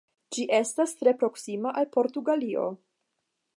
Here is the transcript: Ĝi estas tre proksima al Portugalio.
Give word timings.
Ĝi 0.35 0.45
estas 0.59 0.93
tre 1.01 1.13
proksima 1.19 1.75
al 1.83 1.89
Portugalio. 1.99 2.67